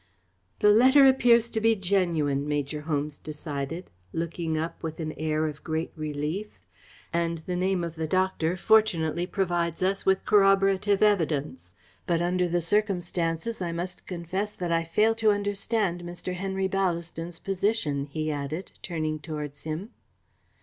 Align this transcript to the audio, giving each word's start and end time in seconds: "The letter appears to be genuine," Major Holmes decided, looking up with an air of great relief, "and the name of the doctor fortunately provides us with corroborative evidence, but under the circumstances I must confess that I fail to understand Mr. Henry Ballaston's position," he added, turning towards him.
"The 0.61 0.71
letter 0.71 1.05
appears 1.05 1.47
to 1.51 1.61
be 1.61 1.75
genuine," 1.75 2.47
Major 2.47 2.81
Holmes 2.81 3.19
decided, 3.19 3.91
looking 4.11 4.57
up 4.57 4.81
with 4.81 4.99
an 4.99 5.11
air 5.11 5.45
of 5.45 5.63
great 5.63 5.91
relief, 5.95 6.65
"and 7.13 7.37
the 7.45 7.55
name 7.55 7.83
of 7.83 7.93
the 7.95 8.07
doctor 8.07 8.57
fortunately 8.57 9.27
provides 9.27 9.83
us 9.83 10.03
with 10.03 10.25
corroborative 10.25 11.03
evidence, 11.03 11.75
but 12.07 12.19
under 12.19 12.47
the 12.47 12.61
circumstances 12.61 13.61
I 13.61 13.71
must 13.73 14.07
confess 14.07 14.55
that 14.55 14.71
I 14.71 14.85
fail 14.85 15.13
to 15.13 15.29
understand 15.29 16.01
Mr. 16.03 16.33
Henry 16.33 16.67
Ballaston's 16.67 17.37
position," 17.37 18.07
he 18.07 18.31
added, 18.31 18.71
turning 18.81 19.19
towards 19.19 19.65
him. 19.65 19.91